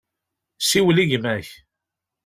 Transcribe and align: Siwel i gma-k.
Siwel 0.67 0.97
i 1.03 1.05
gma-k. 1.09 1.47